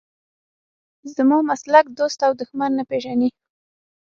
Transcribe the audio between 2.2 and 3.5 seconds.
او دښمن نه پېژني.